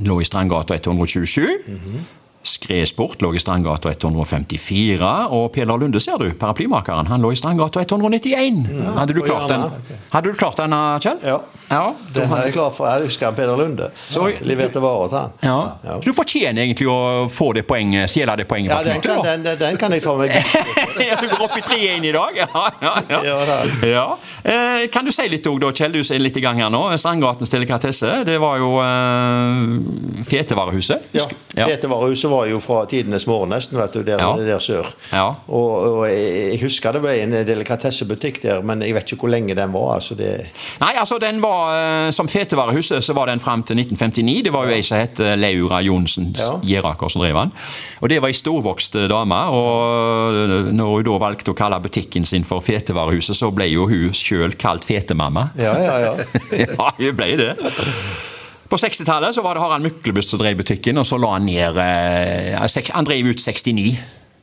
Lå 0.00 0.20
i 0.20 0.24
Strandgata 0.24 0.74
127. 0.74 1.46
Skredsport 2.46 3.22
lå 3.22 3.32
i 3.34 3.40
Strandgata 3.42 3.90
154, 3.90 5.08
og 5.34 5.48
Peder 5.54 5.78
Lunde, 5.80 6.00
ser 6.00 6.18
du, 6.22 6.28
paraplymakeren, 6.38 7.08
han 7.10 7.22
lå 7.24 7.32
i 7.34 7.38
Strandgata 7.38 7.82
191. 7.82 8.60
Hadde, 8.96 9.16
du 9.16 9.22
klart 9.26 9.48
den, 9.50 9.64
hadde 10.12 10.30
du 10.30 10.38
klart 10.38 10.60
den, 10.62 10.76
Kjell? 11.02 11.18
Ja. 11.26 11.40
ja. 11.70 11.82
Den 12.14 12.32
er 12.32 12.46
jeg 12.46 12.54
klar 12.54 12.70
for. 12.74 12.86
Jeg 12.86 13.08
husker 13.10 13.34
Peder 13.36 13.58
Lunde. 13.58 13.90
Så- 14.10 14.28
Leverte 14.46 14.80
varer 14.82 15.08
til 15.10 15.18
han. 15.18 15.34
Ja. 15.42 15.56
Ja. 15.86 15.96
Du 16.04 16.12
fortjener 16.14 16.62
egentlig 16.62 16.86
å 16.90 17.26
få 17.32 17.50
det 17.56 17.66
poenget, 17.66 18.10
stjele 18.10 18.36
det 18.38 18.46
poenget 18.50 18.72
Ja, 18.74 18.82
den 18.86 19.00
kan, 19.02 19.22
den, 19.24 19.42
den, 19.46 19.58
den 19.58 19.76
kan 19.80 19.92
jeg 19.92 20.02
ta 20.04 20.14
Ja, 21.06 21.16
du 21.20 21.26
går 21.28 21.42
opp 21.48 21.56
i 21.58 21.62
3-1 21.66 22.06
i 22.06 22.14
dag? 22.14 22.36
Ja, 22.46 22.62
ja, 22.80 22.92
ja. 23.10 23.20
Ja, 23.26 23.88
ja. 23.90 24.06
Eh, 24.46 24.86
kan 24.92 25.04
du 25.04 25.10
si 25.14 25.26
litt 25.30 25.46
òg, 25.50 25.58
da, 25.62 25.72
Kjell, 25.74 25.96
du 25.96 26.00
er 26.02 26.22
litt 26.22 26.36
i 26.38 26.42
gang 26.44 26.60
her 26.62 26.70
nå. 26.72 26.84
Strandgatens 27.00 27.50
delikatesse, 27.52 28.20
det 28.28 28.38
var 28.42 28.60
jo 28.62 28.76
eh, 28.84 30.22
Fetevarehuset. 30.28 31.10
Ja, 31.56 31.66
Dette 31.66 31.86
Fetevarehuset 31.86 32.30
var 32.30 32.46
jo 32.50 32.58
fra 32.60 32.82
tidenes 32.90 33.26
morgen 33.26 33.52
nesten, 33.54 33.78
vet 33.80 33.94
du, 33.94 34.02
der, 34.04 34.20
Ja. 34.20 34.32
der 34.36 34.58
sør. 34.60 34.86
Ja. 35.12 35.26
Og, 35.48 35.70
og 36.00 36.02
jeg 36.10 36.58
husker 36.60 36.92
det 36.92 37.02
ble 37.04 37.14
en 37.22 37.32
delikatessebutikk 37.46 38.42
der, 38.42 38.62
men 38.66 38.82
jeg 38.82 38.94
vet 38.94 39.12
ikke 39.12 39.24
hvor 39.26 39.32
lenge 39.32 39.54
den 39.56 39.72
var. 39.72 39.94
altså 39.94 40.14
det... 40.18 40.50
Nei, 40.80 40.92
altså 41.00 41.18
den 41.22 41.40
var 41.42 41.72
eh, 41.76 42.10
Som 42.10 42.28
Fetevarehuset 42.28 43.04
så 43.04 43.14
var 43.16 43.26
den 43.30 43.40
fram 43.40 43.62
til 43.62 43.78
1959. 43.80 44.44
Det 44.44 44.52
var 44.52 44.66
jo 44.68 44.76
ei 44.76 44.82
som 44.82 44.98
het 45.00 45.18
Leura 45.18 45.36
Laura 45.56 45.80
Johnsen 45.82 46.34
Ja. 46.36 46.58
Gjeraker 46.62 47.08
som 47.08 47.22
drev 47.22 47.34
den. 47.34 47.52
Og 48.00 48.08
det 48.08 48.20
var 48.22 48.28
ei 48.28 48.36
storvokst 48.36 48.98
dame. 49.10 49.40
Og 49.56 50.36
eh, 50.36 50.72
når 50.76 50.92
hun 50.94 51.08
da 51.08 51.18
valgte 51.24 51.52
å 51.54 51.58
kalle 51.58 51.80
butikken 51.80 52.24
sin 52.28 52.44
for 52.44 52.60
Fetevarehuset, 52.60 53.36
så 53.36 53.50
ble 53.54 53.70
jo 53.72 53.88
hun 53.90 54.12
sjøl 54.16 54.56
kalt 54.60 54.84
Fetemamma. 54.84 55.50
Ja, 55.56 55.74
ja, 55.80 55.98
ja. 56.04 56.14
ja, 56.66 56.90
hun 57.00 57.16
ble 57.16 57.36
det. 57.40 57.52
På 58.68 58.78
60-tallet 58.80 59.36
så 59.36 59.44
var 59.44 59.56
det 59.56 59.62
Harald 59.62 59.86
Myklebust 59.86 60.32
som 60.34 60.42
drev 60.42 60.58
butikken, 60.58 60.98
og 60.98 61.06
så 61.06 61.18
la 61.20 61.36
han 61.36 61.46
ned 61.46 61.80
eh, 61.82 62.90
Han 62.92 63.08
drev 63.08 63.32
ut 63.32 63.42
69. 63.42 63.96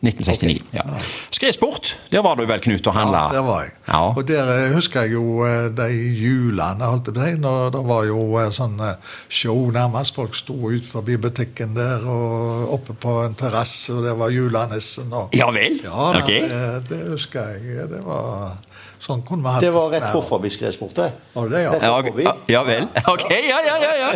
1969. 0.03 0.61
ja. 0.71 0.83
Skredsport, 1.31 1.97
der 2.11 2.19
var 2.21 2.35
du 2.35 2.43
vel, 2.45 2.59
Knut, 2.59 2.87
og 2.87 2.93
handla? 2.93 3.21
Ja, 3.29 3.37
der 3.37 3.45
var 3.47 3.61
jeg. 3.63 3.71
Ja. 3.87 3.99
Og 4.11 4.25
der 4.27 4.49
eh, 4.51 4.73
husker 4.75 5.05
jeg 5.05 5.13
jo 5.15 5.45
eh, 5.47 5.69
de 5.71 5.87
julene, 6.19 6.83
holdt 6.83 7.07
jeg 7.07 7.15
på 7.15 7.21
å 7.23 7.29
si. 7.29 7.37
Det 7.77 7.83
var 7.87 8.07
jo 8.09 8.25
eh, 8.41 8.49
sånn 8.51 8.75
eh, 8.83 9.13
show 9.31 9.61
nærmest. 9.71 10.19
Folk 10.19 10.35
sto 10.35 10.57
ut 10.73 10.83
forbi 10.83 11.15
butikken 11.23 11.71
der 11.77 12.03
og 12.03 12.75
oppe 12.75 12.97
på 12.99 13.15
en 13.23 13.39
terrasse, 13.39 13.95
og 13.95 14.03
der 14.03 14.19
var 14.19 14.35
julenissen. 14.35 15.07
Og, 15.15 15.31
Ja 15.39 15.47
vel? 15.55 15.79
Ja, 15.85 16.11
da, 16.11 16.19
okay. 16.19 16.43
det, 16.51 16.91
det 16.91 17.01
husker 17.13 17.55
jeg. 17.55 17.87
Det 17.95 18.03
var 18.03 18.57
Sånn 19.03 19.19
kunne 19.27 19.43
vi 19.43 19.51
hatt 19.51 19.63
Det 19.65 19.69
var 19.75 19.89
rett 19.91 20.05
hvorfor 20.13 20.39
vi 20.39 20.47
skrev 20.53 20.71
sport, 20.71 20.93
det. 20.95 21.09
Var 21.33 21.49
det 21.51 21.57
det, 21.57 21.63
ja? 21.65 21.71
Ja, 21.75 21.97
ja, 22.23 22.33
ja 22.53 22.61
vel. 22.63 22.85
Ok, 23.13 23.25
ja, 23.35 23.57
ja, 23.67 23.73
ja. 23.83 23.89
ja. 23.99 24.11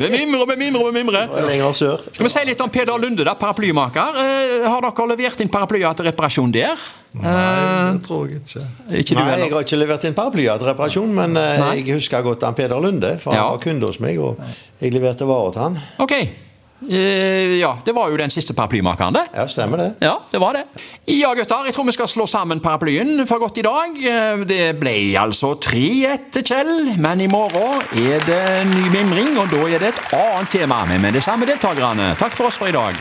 Vi 0.00 0.08
mimrer 0.14 0.46
vi 0.48 0.56
mimrer 0.62 0.86
vi 0.86 0.92
mimrer. 0.96 1.34
Lenger 1.44 1.74
sør. 1.76 2.00
Skal 2.08 2.24
vi 2.24 2.32
si 2.32 2.44
litt 2.48 2.62
om 2.64 2.72
Peder 2.72 2.96
Lunde, 3.02 3.26
da, 3.28 3.34
paraplymaker. 3.36 4.16
Eh, 4.24 4.64
har 4.64 4.80
dere 4.86 5.08
levert 5.12 5.44
inn 5.44 5.52
paraplyer 5.52 5.92
til 5.98 6.08
reparasjon 6.08 6.54
der? 6.56 6.88
Nei, 7.20 7.36
det 7.98 8.02
tror 8.06 8.30
jeg 8.30 8.40
ikke. 8.40 8.64
Ikke 9.02 9.18
Nei, 9.20 9.28
jeg 9.42 9.52
har 9.52 9.64
ikke 9.68 9.80
levert 9.82 10.08
inn 10.08 10.16
paraplyer 10.16 10.56
til 10.62 10.70
reparasjon, 10.72 11.12
men 11.20 11.36
eh, 11.36 11.56
Nei. 11.60 11.72
jeg 11.82 11.98
husker 12.00 12.24
godt 12.24 12.48
han 12.48 12.56
Peder 12.56 12.80
Lunde, 12.80 13.18
for 13.20 13.36
Ja. 13.36 13.44
han 13.44 13.58
var 13.58 13.64
kunde 13.66 13.90
hos 13.92 14.00
meg, 14.00 14.16
og 14.24 14.40
jeg 14.80 14.94
leverte 14.96 15.28
varer 15.28 15.52
til 15.58 15.66
han. 15.68 15.78
Ok. 16.06 16.16
Eh, 16.88 17.58
ja, 17.60 17.74
det 17.84 17.92
var 17.94 18.08
jo 18.08 18.16
den 18.16 18.30
siste 18.32 18.54
paraplymakeren, 18.56 19.12
det. 19.18 19.24
Ja, 19.36 19.44
stemmer 19.48 19.76
det. 19.82 19.88
Ja, 20.00 20.14
det 20.32 20.40
var 20.40 20.56
det. 20.56 20.62
Ja, 21.12 21.34
gutter, 21.36 21.66
jeg 21.68 21.74
tror 21.76 21.84
vi 21.90 21.92
skal 21.92 22.08
slå 22.08 22.26
sammen 22.30 22.60
paraplyen 22.64 23.26
for 23.28 23.42
godt 23.42 23.58
i 23.60 23.66
dag. 23.66 23.98
Eh, 24.00 24.44
Det 24.50 24.62
ble 24.80 24.94
altså 25.20 25.52
3-1 25.60 26.30
til 26.32 26.42
Kjell, 26.48 26.74
men 26.98 27.20
i 27.20 27.28
morgen 27.30 27.82
er 28.00 28.24
det 28.24 28.42
ny 28.72 28.88
mimring, 28.94 29.36
og 29.38 29.50
da 29.52 29.66
er 29.68 29.78
det 29.84 29.92
et 29.94 30.02
annet 30.16 30.50
tema 30.50 30.84
med, 30.88 31.00
med 31.04 31.12
de 31.18 31.20
samme 31.20 31.46
deltakerne. 31.46 32.14
Takk 32.18 32.34
for 32.38 32.48
oss 32.48 32.56
for 32.58 32.66
i 32.72 32.72
dag. 32.76 32.96